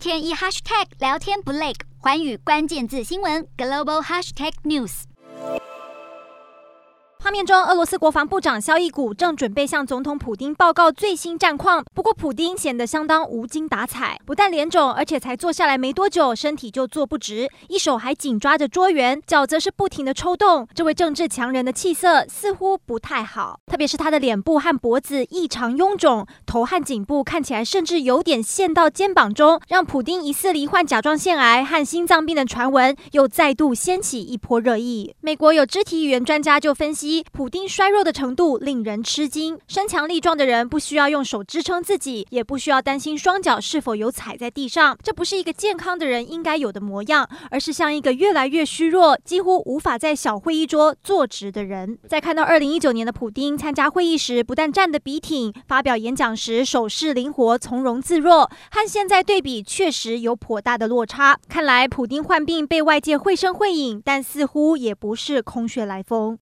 [0.00, 5.02] 天一 hashtag 聊天不累，寰宇关键字新闻 global hashtag news。
[7.22, 11.84] 画面中，俄罗斯国防部长肖伊古正准备向总统普丁报告最新战况。
[11.94, 20.66] 不过，普丁显得相当无精打采，不但脸肿，而且才坐下来没多久，身体就坐不直，一手还紧抓着桌缘，脚则是不停的抽动。
[20.74, 35.14] 这位政治强人的气色似乎不太好，特别是他的脸部和脖子异常臃肿，头和颈部看起来甚至有点陷到肩膀中，让普丁疑似罹患甲状腺癌和心脏病的传闻又再度掀起一波热议。
[35.20, 37.24] 美国有肢体语言专家就分析。
[37.30, 39.56] 普丁衰弱的程度令人吃惊。
[39.68, 44.98] 身强力壮的人不需要用手支撑自己，也不需要担心双脚是否有踩在地上。
[45.04, 51.96] 这不是一个健康的人应该有的模样，而是像一个越来越虚弱、几乎无法在小会议桌坐直的人。
[52.08, 61.38] 在看到二零一九年的普丁参加会议时，不但站得笔挺，发表演讲时手势灵活、从容自若，和现在对比确实有颇大的落差。
[61.50, 66.38] 看来普丁患病被外界绘声绘影，但似乎也不是空穴来风。